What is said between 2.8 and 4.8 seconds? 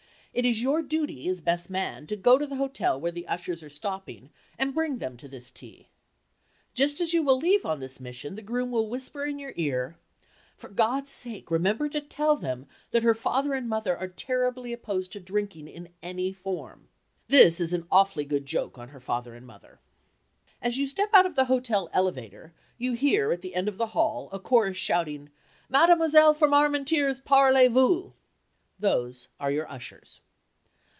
where the ushers are stopping and